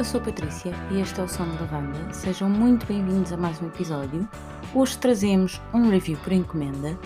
eu 0.00 0.04
sou 0.04 0.18
Patrícia 0.18 0.72
e 0.90 0.98
este 0.98 1.20
é 1.20 1.24
o 1.24 1.28
Som 1.28 1.46
de 1.50 1.58
Lavanda. 1.58 2.10
Sejam 2.14 2.48
muito 2.48 2.86
bem-vindos 2.86 3.34
a 3.34 3.36
mais 3.36 3.60
um 3.60 3.66
episódio. 3.66 4.26
Hoje 4.74 4.96
trazemos 4.96 5.60
um 5.74 5.90
review 5.90 6.16
por 6.24 6.32
encomenda 6.32 6.98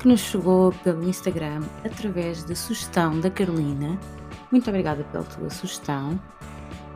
que 0.00 0.08
nos 0.08 0.20
chegou 0.20 0.72
pelo 0.82 1.06
Instagram 1.06 1.60
através 1.84 2.44
da 2.44 2.54
sugestão 2.54 3.20
da 3.20 3.30
Carolina. 3.30 4.00
Muito 4.50 4.66
obrigada 4.70 5.04
pela 5.04 5.24
tua 5.24 5.50
sugestão. 5.50 6.18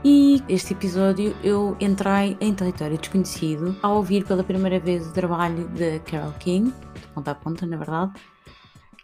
E 0.02 0.42
este 0.48 0.72
episódio 0.72 1.36
eu 1.44 1.76
entrei 1.78 2.34
em 2.40 2.54
território 2.54 2.96
desconhecido 2.96 3.76
ao 3.82 3.96
ouvir 3.96 4.24
pela 4.24 4.42
primeira 4.42 4.80
vez 4.80 5.06
o 5.06 5.12
trabalho 5.12 5.68
de 5.68 5.98
Carol 5.98 6.32
King, 6.38 6.72
de 6.94 7.06
ponta 7.08 7.32
a 7.32 7.34
ponta, 7.34 7.66
na 7.66 7.76
verdade, 7.76 8.12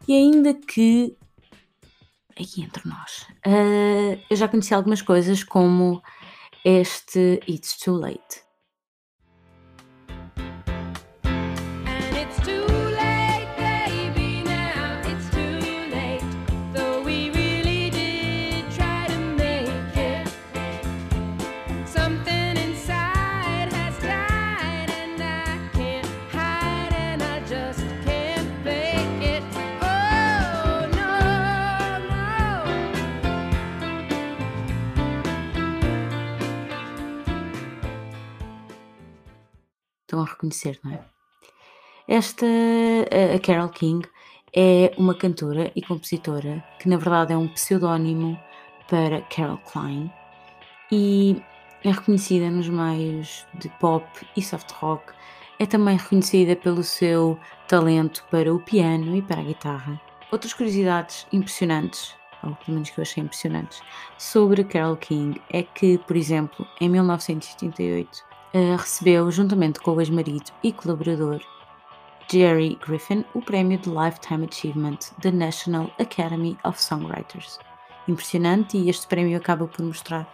e 0.08 0.14
ainda 0.14 0.54
que 0.54 1.14
aqui 2.40 2.62
entre 2.62 2.88
nós. 2.88 3.26
Uh, 3.46 4.18
eu 4.30 4.36
já 4.36 4.48
conheci 4.48 4.72
algumas 4.72 5.02
coisas 5.02 5.44
como 5.44 6.00
este 6.68 7.40
It's 7.46 7.78
Too 7.78 7.98
Late. 7.98 8.47
Reconhecer, 40.38 40.78
não 40.84 40.92
é? 40.92 41.00
Esta, 42.06 42.46
a 43.34 43.38
Carol 43.38 43.68
King, 43.68 44.08
é 44.54 44.94
uma 44.96 45.14
cantora 45.14 45.70
e 45.76 45.82
compositora 45.82 46.64
que 46.78 46.88
na 46.88 46.96
verdade 46.96 47.32
é 47.32 47.36
um 47.36 47.48
pseudónimo 47.48 48.38
para 48.88 49.20
Carol 49.22 49.58
Klein 49.58 50.10
e 50.90 51.42
é 51.84 51.90
reconhecida 51.90 52.50
nos 52.50 52.68
meios 52.68 53.46
de 53.54 53.68
pop 53.78 54.06
e 54.36 54.42
soft 54.42 54.70
rock. 54.72 55.12
É 55.58 55.66
também 55.66 55.96
reconhecida 55.96 56.56
pelo 56.56 56.82
seu 56.82 57.38
talento 57.66 58.24
para 58.30 58.52
o 58.54 58.60
piano 58.60 59.16
e 59.16 59.22
para 59.22 59.40
a 59.40 59.44
guitarra. 59.44 60.00
Outras 60.30 60.54
curiosidades 60.54 61.26
impressionantes, 61.32 62.14
ou 62.42 62.54
pelo 62.54 62.74
menos 62.74 62.90
que 62.90 62.98
eu 62.98 63.02
achei 63.02 63.22
impressionantes, 63.22 63.82
sobre 64.16 64.64
Carol 64.64 64.96
King 64.96 65.40
é 65.50 65.62
que, 65.62 65.98
por 65.98 66.16
exemplo, 66.16 66.66
em 66.80 66.88
1988 66.88 68.08
uh, 68.12 68.27
recebeu, 68.52 69.30
juntamente 69.30 69.80
com 69.80 69.92
o 69.92 70.00
ex-marido 70.00 70.50
e 70.62 70.72
colaborador 70.72 71.40
Jerry 72.30 72.78
Griffin, 72.86 73.24
o 73.34 73.40
prémio 73.40 73.78
de 73.78 73.88
Lifetime 73.88 74.46
Achievement 74.46 74.98
da 75.22 75.30
National 75.30 75.90
Academy 75.98 76.58
of 76.64 76.80
Songwriters. 76.80 77.58
Impressionante, 78.06 78.76
e 78.76 78.90
este 78.90 79.06
prémio 79.06 79.36
acaba 79.36 79.66
por 79.66 79.84
mostrar 79.84 80.30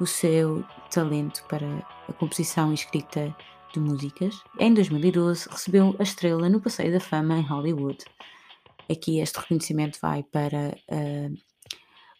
o 0.00 0.06
seu 0.06 0.64
talento 0.90 1.44
para 1.48 1.66
a 2.08 2.12
composição 2.12 2.70
e 2.70 2.74
escrita 2.74 3.34
de 3.72 3.80
músicas. 3.80 4.42
Em 4.58 4.74
2012, 4.74 5.48
recebeu 5.48 5.94
a 5.98 6.02
estrela 6.02 6.48
no 6.48 6.60
Passeio 6.60 6.92
da 6.92 7.00
Fama 7.00 7.38
em 7.38 7.42
Hollywood. 7.42 7.98
Aqui 8.90 9.20
este 9.20 9.38
reconhecimento 9.38 9.98
vai 10.00 10.22
para 10.22 10.76
uh, 10.90 11.34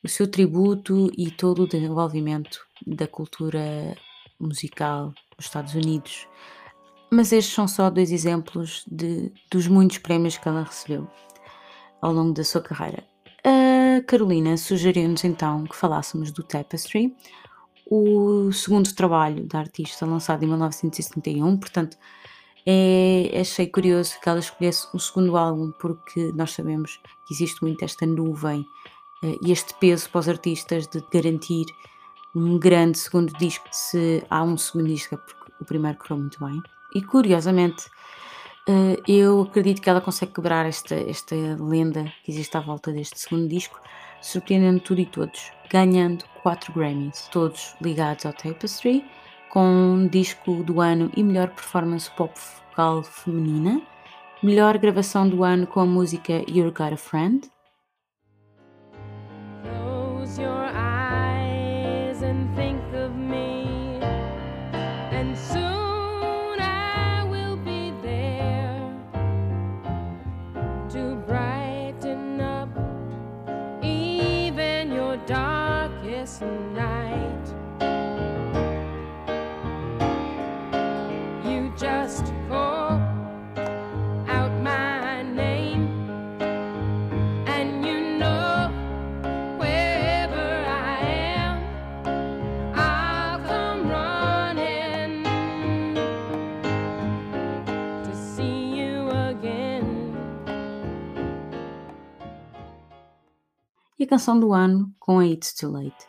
o 0.04 0.09
seu 0.09 0.31
tributo 0.31 1.10
e 1.16 1.31
todo 1.31 1.65
o 1.65 1.69
desenvolvimento 1.69 2.60
da 2.87 3.06
cultura 3.06 3.97
musical 4.41 5.12
nos 5.36 5.47
Estados 5.47 5.74
Unidos. 5.74 6.28
Mas 7.10 7.32
estes 7.32 7.54
são 7.54 7.69
só 7.69 7.88
dois 7.88 8.10
exemplos 8.10 8.84
de, 8.86 9.32
dos 9.50 9.69
muitos 9.69 9.98
prémios 9.98 10.36
que 10.36 10.48
ela 10.48 10.64
recebeu 10.64 11.08
ao 12.00 12.12
longo 12.12 12.32
da 12.32 12.44
sua 12.44 12.60
carreira. 12.60 13.04
A 13.44 14.02
Carolina 14.02 14.56
sugeriu-nos 14.56 15.25
então 15.25 15.64
que 15.64 15.76
falássemos 15.76 16.32
do 16.32 16.42
Tapestry, 16.42 17.14
o 17.88 18.50
segundo 18.52 18.92
trabalho 18.92 19.46
da 19.46 19.60
artista 19.60 20.04
lançado 20.04 20.42
em 20.42 20.48
1971, 20.48 21.56
portanto 21.56 21.96
é, 22.66 23.30
achei 23.41 23.69
curioso 23.69 24.19
que 24.20 24.28
ela 24.28 24.41
escolhesse 24.41 24.88
o 24.92 24.98
segundo 24.98 25.36
álbum 25.36 25.70
porque 25.80 26.32
nós 26.34 26.50
sabemos 26.50 27.00
que 27.26 27.32
existe 27.32 27.62
muito 27.62 27.84
esta 27.84 28.04
nuvem 28.04 28.66
uh, 29.22 29.38
e 29.41 29.52
este 29.52 29.72
peso 29.75 30.10
para 30.10 30.19
os 30.19 30.28
artistas 30.28 30.88
de 30.88 31.00
garantir 31.12 31.64
um 32.36 32.58
grande 32.58 32.98
segundo 32.98 33.32
disco 33.38 33.66
se 33.72 34.22
há 34.28 34.42
um 34.42 34.58
segundo 34.58 34.88
disco, 34.88 35.14
é 35.14 35.19
porque 35.19 35.52
o 35.58 35.64
primeiro 35.64 35.97
correu 35.97 36.19
muito 36.19 36.44
bem. 36.44 36.62
E 36.94 37.02
curiosamente, 37.02 37.86
eh, 38.69 39.00
eu 39.08 39.41
acredito 39.41 39.80
que 39.80 39.88
ela 39.88 40.02
consegue 40.02 40.34
quebrar 40.34 40.66
esta, 40.66 40.94
esta 40.94 41.34
lenda 41.34 42.12
que 42.22 42.30
existe 42.30 42.54
à 42.54 42.60
volta 42.60 42.92
deste 42.92 43.19
segundo 43.19 43.48
disco, 43.48 43.80
surpreendendo 44.20 44.80
tudo 44.80 45.00
e 45.00 45.06
todos, 45.06 45.50
ganhando 45.70 46.26
4 46.42 46.75
Grammys, 46.75 47.26
todos 47.32 47.75
ligados 47.80 48.26
ao 48.26 48.34
Tapestry, 48.34 49.02
com 49.48 49.64
um 49.64 50.06
disco 50.06 50.62
do 50.62 50.82
ano 50.82 51.10
e 51.16 51.22
melhor 51.22 51.48
performance 51.48 52.10
pop 52.10 52.38
vocal 52.69 53.02
feminina, 53.02 53.80
melhor 54.42 54.76
gravação 54.76 55.26
do 55.26 55.42
ano 55.42 55.66
com 55.66 55.80
a 55.80 55.86
música 55.86 56.44
You're 56.46 56.70
Got 56.70 56.92
a 56.92 56.96
Friend, 56.98 57.50
darkest 75.26 76.42
night. 76.42 77.35
Canção 104.06 104.39
do 104.39 104.53
ano 104.53 104.93
com 104.99 105.19
a 105.19 105.27
It's 105.27 105.53
Too 105.53 105.71
Late. 105.71 106.06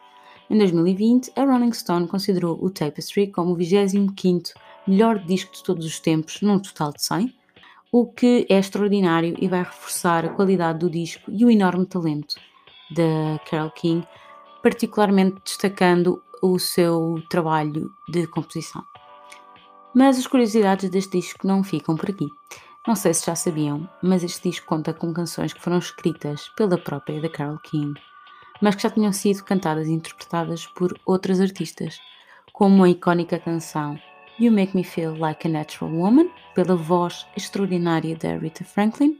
Em 0.49 0.57
2020, 0.57 1.31
a 1.35 1.43
Rolling 1.43 1.73
Stone 1.73 2.07
considerou 2.07 2.57
o 2.63 2.69
Tapestry 2.69 3.27
como 3.27 3.51
o 3.51 3.57
25º 3.57 4.53
melhor 4.87 5.19
disco 5.19 5.53
de 5.53 5.63
todos 5.63 5.85
os 5.85 5.99
tempos, 5.99 6.41
num 6.41 6.57
total 6.59 6.93
de 6.93 7.03
100, 7.03 7.35
o 7.91 8.05
que 8.05 8.45
é 8.49 8.57
extraordinário 8.57 9.35
e 9.39 9.47
vai 9.47 9.59
reforçar 9.59 10.25
a 10.25 10.29
qualidade 10.29 10.79
do 10.79 10.89
disco 10.89 11.29
e 11.29 11.43
o 11.43 11.51
enorme 11.51 11.85
talento 11.85 12.35
da 12.91 13.39
Carole 13.49 13.71
King, 13.75 14.07
particularmente 14.63 15.41
destacando 15.43 16.21
o 16.41 16.57
seu 16.59 17.21
trabalho 17.29 17.89
de 18.09 18.27
composição. 18.27 18.83
Mas 19.93 20.17
as 20.17 20.27
curiosidades 20.27 20.89
deste 20.89 21.17
disco 21.17 21.47
não 21.47 21.63
ficam 21.63 21.95
por 21.95 22.09
aqui. 22.09 22.27
Não 22.87 22.95
sei 22.95 23.13
se 23.13 23.25
já 23.25 23.35
sabiam, 23.35 23.85
mas 24.01 24.23
este 24.23 24.49
disco 24.49 24.65
conta 24.65 24.93
com 24.93 25.13
canções 25.13 25.51
que 25.51 25.59
foram 25.59 25.77
escritas 25.77 26.47
pela 26.55 26.77
própria 26.77 27.19
da 27.19 27.27
Carole 27.27 27.59
King, 27.61 27.99
mas 28.61 28.75
que 28.75 28.83
já 28.83 28.89
tinham 28.89 29.11
sido 29.11 29.43
cantadas 29.43 29.89
e 29.89 29.91
interpretadas 29.91 30.65
por 30.67 30.97
outras 31.05 31.41
artistas, 31.41 31.99
como 32.53 32.85
a 32.85 32.89
icónica 32.89 33.37
canção 33.39 33.99
You 34.39 34.53
Make 34.53 34.73
Me 34.73 34.85
Feel 34.85 35.17
Like 35.17 35.47
a 35.47 35.51
Natural 35.51 35.93
Woman, 35.93 36.31
pela 36.55 36.77
voz 36.77 37.27
extraordinária 37.35 38.15
da 38.15 38.37
Rita 38.37 38.63
Franklin, 38.63 39.19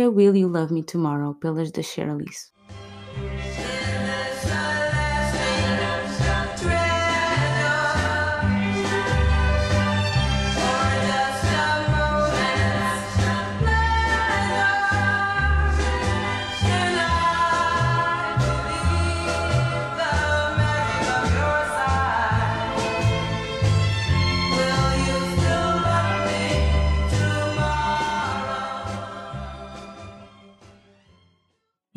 e 0.00 0.04
a 0.04 0.10
Will 0.10 0.34
You 0.34 0.48
Love 0.48 0.72
Me 0.72 0.82
Tomorrow, 0.82 1.34
pelas 1.34 1.70
da 1.70 1.82
Cherylis. 1.82 2.52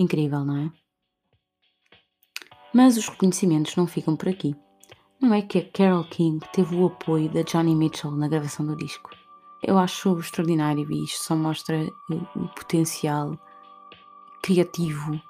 Incrível, 0.04 0.44
não 0.44 0.58
é? 0.58 0.72
Mas 2.74 2.98
os 2.98 3.08
reconhecimentos 3.08 3.78
não 3.78 3.88
ficam 3.88 4.18
por 4.18 4.28
aqui. 4.28 4.54
Não 5.22 5.34
é 5.34 5.42
que 5.42 5.60
a 5.60 5.72
Carole 5.72 6.10
King 6.10 6.46
teve 6.52 6.76
o 6.76 6.88
apoio 6.88 7.30
da 7.30 7.44
Johnny 7.44 7.74
Mitchell 7.74 8.12
na 8.12 8.28
gravação 8.28 8.66
do 8.66 8.76
disco. 8.76 9.12
Eu 9.62 9.78
acho 9.78 10.20
extraordinário 10.20 10.92
e 10.92 11.06
isto 11.06 11.24
só 11.24 11.38
mostra 11.38 11.88
o, 12.10 12.16
o 12.38 12.50
potencial 12.50 13.40
criativo 14.42 15.22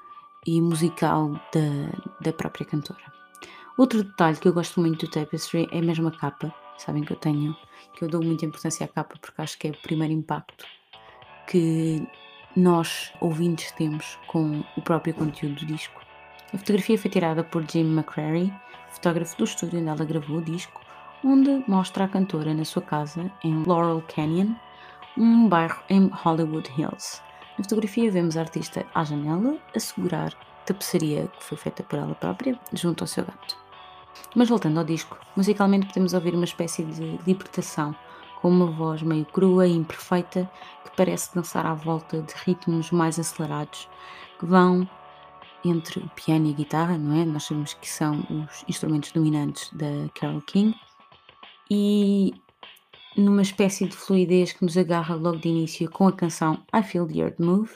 e 0.47 0.59
musical 0.59 1.33
da, 1.53 2.09
da 2.19 2.33
própria 2.33 2.65
cantora. 2.65 3.13
Outro 3.77 4.03
detalhe 4.03 4.37
que 4.37 4.47
eu 4.47 4.53
gosto 4.53 4.79
muito 4.79 5.05
do 5.05 5.11
Tapestry 5.11 5.67
é 5.71 6.07
a 6.07 6.11
capa. 6.11 6.51
Sabem 6.79 7.03
que 7.03 7.13
eu 7.13 7.17
tenho, 7.17 7.55
que 7.93 8.03
eu 8.03 8.09
dou 8.09 8.23
muita 8.23 8.47
importância 8.47 8.85
à 8.85 8.89
capa 8.89 9.19
porque 9.21 9.39
acho 9.39 9.59
que 9.59 9.67
é 9.67 9.71
o 9.71 9.81
primeiro 9.83 10.13
impacto 10.13 10.65
que 11.47 12.07
nós, 12.55 13.11
ouvintes, 13.19 13.71
temos 13.71 14.17
com 14.27 14.63
o 14.77 14.81
próprio 14.81 15.13
conteúdo 15.13 15.55
do 15.55 15.65
disco. 15.65 16.01
A 16.53 16.57
fotografia 16.57 16.97
foi 16.97 17.09
tirada 17.09 17.43
por 17.43 17.63
Jim 17.69 17.91
McCrary, 17.91 18.53
fotógrafo 18.89 19.37
do 19.37 19.43
estúdio 19.43 19.79
onde 19.79 19.89
ela 19.89 20.05
gravou 20.05 20.37
o 20.37 20.41
disco, 20.41 20.81
onde 21.23 21.63
mostra 21.67 22.03
a 22.03 22.07
cantora 22.07 22.53
na 22.53 22.63
sua 22.63 22.81
casa 22.81 23.31
em 23.43 23.63
Laurel 23.65 24.03
Canyon, 24.13 24.53
um 25.17 25.47
bairro 25.47 25.81
em 25.89 26.07
Hollywood 26.07 26.69
Hills. 26.77 27.21
Na 27.57 27.63
fotografia 27.63 28.11
vemos 28.11 28.37
a 28.37 28.41
artista 28.41 28.85
à 28.93 29.03
janela 29.03 29.57
a 29.75 29.79
segurar 29.79 30.33
tapeçaria 30.65 31.27
que 31.27 31.43
foi 31.43 31.57
feita 31.57 31.83
por 31.83 31.99
ela 31.99 32.15
própria 32.15 32.59
junto 32.71 33.03
ao 33.03 33.07
seu 33.07 33.25
gato. 33.25 33.57
Mas 34.35 34.49
voltando 34.49 34.79
ao 34.79 34.85
disco, 34.85 35.19
musicalmente 35.35 35.87
podemos 35.87 36.13
ouvir 36.13 36.33
uma 36.33 36.45
espécie 36.45 36.83
de 36.83 37.19
libertação, 37.25 37.95
com 38.43 38.49
uma 38.49 38.65
voz 38.65 39.01
meio 39.01 39.23
crua 39.23 39.65
e 39.65 39.71
imperfeita 39.71 40.51
que 40.83 40.91
parece 40.97 41.33
dançar 41.33 41.65
à 41.65 41.73
volta 41.73 42.21
de 42.21 42.33
ritmos 42.43 42.91
mais 42.91 43.17
acelerados, 43.17 43.87
que 44.37 44.45
vão 44.45 44.87
entre 45.63 46.01
o 46.01 46.09
piano 46.09 46.47
e 46.47 46.51
a 46.51 46.53
guitarra, 46.53 46.97
não 46.97 47.15
é? 47.15 47.23
Nós 47.23 47.45
sabemos 47.45 47.73
que 47.73 47.89
são 47.89 48.19
os 48.29 48.65
instrumentos 48.67 49.13
dominantes 49.13 49.71
da 49.71 50.09
Carole 50.13 50.41
King, 50.41 50.75
e 51.71 52.33
numa 53.15 53.41
espécie 53.43 53.87
de 53.87 53.95
fluidez 53.95 54.51
que 54.51 54.65
nos 54.65 54.77
agarra 54.77 55.15
logo 55.15 55.37
de 55.37 55.47
início 55.47 55.89
com 55.89 56.05
a 56.05 56.11
canção 56.11 56.61
I 56.75 56.83
Feel 56.83 57.07
the 57.07 57.19
Earth 57.19 57.39
Move, 57.39 57.71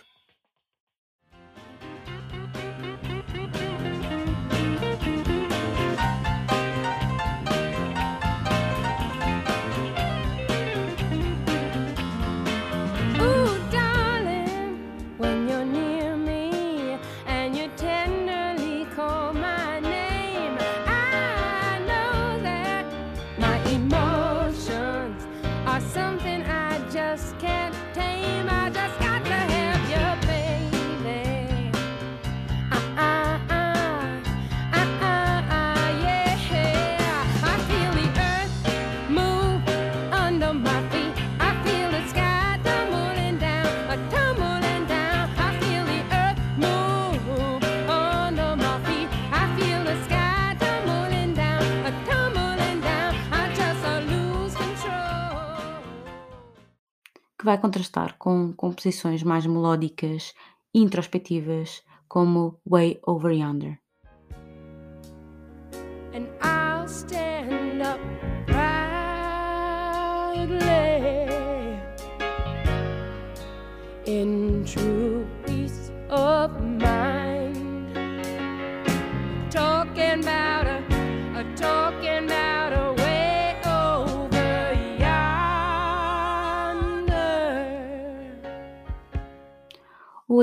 vai 57.46 57.58
contrastar 57.60 58.16
com 58.18 58.54
composições 58.54 59.24
mais 59.24 59.46
melódicas 59.46 60.34
e 60.74 60.80
introspectivas, 60.80 61.84
como 62.08 62.60
Way 62.66 63.00
Over 63.06 63.32
Yonder. 63.32 63.80
In 74.08 74.64
true 74.64 74.97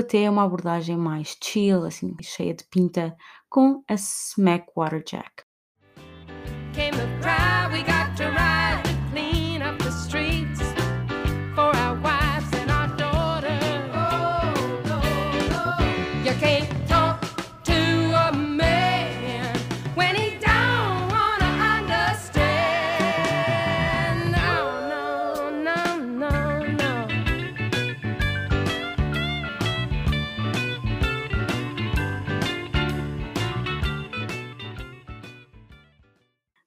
até 0.04 0.28
uma 0.28 0.44
abordagem 0.44 0.96
mais 0.96 1.36
chill, 1.42 1.84
assim, 1.84 2.14
cheia 2.22 2.54
de 2.54 2.64
pinta, 2.70 3.16
com 3.48 3.82
a 3.88 3.94
Smack 3.94 4.66
Water 4.76 5.02
Jack. 5.02 5.42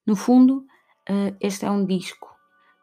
No 0.07 0.15
fundo, 0.15 0.65
eh, 1.05 1.35
este 1.41 1.65
é 1.65 1.69
um 1.69 1.85
disco 1.85 2.33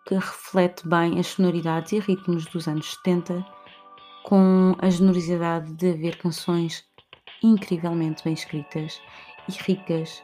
que 0.07 0.15
reflete 0.15 0.87
bem 0.87 1.19
as 1.19 1.29
sonoridades 1.29 1.93
e 1.93 1.99
ritmos 1.99 2.45
dos 2.45 2.69
anos 2.69 2.91
70, 2.97 3.43
com 4.25 4.77
a 4.79 4.91
generosidade 4.91 5.73
de 5.73 5.93
haver 5.93 6.19
canções 6.19 6.85
incrivelmente 7.43 8.23
bem 8.23 8.35
escritas 8.35 9.01
e 9.49 9.53
ricas 9.53 10.23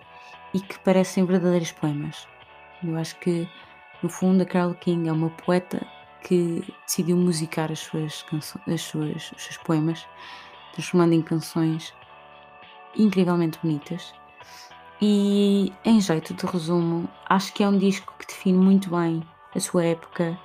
e 0.53 0.61
que 0.61 0.79
parecem 0.81 1.25
verdadeiros 1.25 1.73
poemas. 1.73 2.29
Eu 2.85 2.95
acho 2.99 3.19
que, 3.21 3.49
no 4.03 4.11
fundo, 4.11 4.43
a 4.43 4.47
Carole 4.47 4.77
King 4.77 5.09
é 5.09 5.13
uma 5.13 5.31
poeta 5.31 5.81
que 6.23 6.63
decidiu 6.87 7.17
musicar 7.17 7.73
as 7.73 7.79
suas, 7.79 8.27
as 8.67 8.83
suas, 8.83 9.33
os 9.33 9.43
seus 9.43 9.57
poemas, 9.57 10.07
transformando 10.75 11.15
em 11.15 11.23
canções 11.23 11.95
incrivelmente 12.95 13.59
bonitas 13.63 14.20
e, 15.01 15.73
em 15.85 16.01
jeito 16.01 16.35
de 16.35 16.45
resumo, 16.45 17.09
acho 17.29 17.53
que 17.55 17.63
é 17.63 17.69
um 17.69 17.79
disco 17.79 18.15
que 18.19 18.27
define 18.27 18.59
muito 18.59 18.91
bem 18.91 19.23
a 19.55 19.61
sua 19.61 19.85
época 19.85 20.39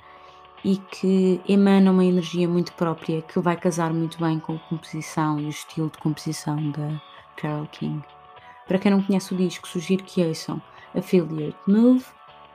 e 0.64 0.78
que 0.78 1.40
emana 1.46 1.90
uma 1.90 2.04
energia 2.04 2.48
muito 2.48 2.72
própria 2.72 3.22
que 3.22 3.38
vai 3.38 3.56
casar 3.56 3.92
muito 3.92 4.18
bem 4.18 4.40
com 4.40 4.56
a 4.56 4.58
composição 4.58 5.38
e 5.38 5.44
o 5.44 5.50
estilo 5.50 5.90
de 5.90 5.98
composição 5.98 6.70
da 6.70 7.00
Carole 7.36 7.68
King. 7.68 8.02
Para 8.66 8.78
quem 8.78 8.90
não 8.90 9.02
conhece 9.02 9.34
o 9.34 9.36
disco, 9.36 9.68
sugiro 9.68 10.02
que 10.02 10.24
ouçam 10.24 10.60
Affiliate 10.94 11.58
Move, 11.68 12.04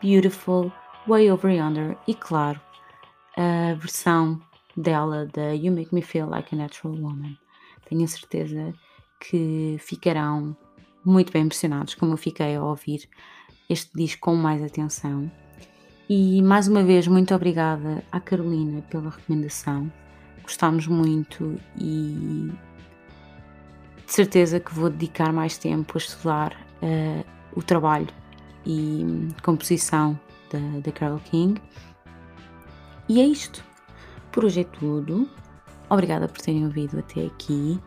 Beautiful, 0.01 0.71
Way 1.07 1.31
Over 1.31 1.55
Yonder 1.55 1.97
e, 2.07 2.15
claro, 2.15 2.59
a 3.37 3.75
versão 3.75 4.41
dela 4.75 5.27
da 5.27 5.51
You 5.51 5.71
Make 5.71 5.93
Me 5.93 6.01
Feel 6.01 6.27
Like 6.27 6.53
a 6.53 6.57
Natural 6.57 6.95
Woman. 6.95 7.37
Tenho 7.87 8.03
a 8.03 8.07
certeza 8.07 8.73
que 9.19 9.77
ficarão 9.79 10.57
muito 11.03 11.31
bem 11.31 11.43
impressionados, 11.43 11.95
como 11.95 12.13
eu 12.13 12.17
fiquei 12.17 12.55
a 12.55 12.63
ouvir 12.63 13.07
este 13.69 13.91
disco 13.95 14.21
com 14.21 14.35
mais 14.35 14.61
atenção. 14.63 15.31
E 16.09 16.41
mais 16.41 16.67
uma 16.67 16.83
vez, 16.83 17.07
muito 17.07 17.33
obrigada 17.33 18.03
à 18.11 18.19
Carolina 18.19 18.81
pela 18.89 19.09
recomendação. 19.09 19.91
Gostámos 20.43 20.87
muito 20.87 21.57
e 21.77 22.51
de 24.05 24.13
certeza 24.13 24.59
que 24.59 24.73
vou 24.73 24.89
dedicar 24.89 25.31
mais 25.31 25.57
tempo 25.57 25.93
a 25.95 25.97
estudar 25.97 26.51
uh, 26.81 27.25
o 27.55 27.63
trabalho 27.63 28.09
e 28.65 29.29
composição 29.41 30.19
da, 30.51 30.79
da 30.79 30.91
Carole 30.91 31.21
King. 31.21 31.61
E 33.07 33.21
é 33.21 33.25
isto. 33.25 33.63
Por 34.31 34.45
hoje 34.45 34.61
é 34.61 34.63
tudo. 34.65 35.29
Obrigada 35.89 36.27
por 36.27 36.41
terem 36.41 36.65
ouvido 36.65 36.99
até 36.99 37.25
aqui. 37.25 37.79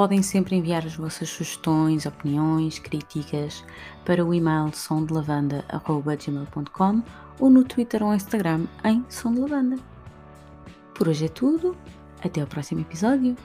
Podem 0.00 0.22
sempre 0.22 0.56
enviar 0.56 0.86
as 0.86 0.96
vossas 0.96 1.28
sugestões, 1.28 2.06
opiniões, 2.06 2.78
críticas 2.78 3.62
para 4.02 4.24
o 4.24 4.32
e-mail 4.32 4.72
sondelavanda.gmail.com 4.72 7.02
ou 7.38 7.50
no 7.50 7.62
Twitter 7.64 8.02
ou 8.02 8.14
Instagram 8.14 8.64
em 8.82 9.04
Som 9.10 9.34
de 9.34 9.40
Lavanda. 9.40 9.76
Por 10.94 11.06
hoje 11.06 11.26
é 11.26 11.28
tudo, 11.28 11.76
até 12.24 12.42
o 12.42 12.46
próximo 12.46 12.80
episódio. 12.80 13.36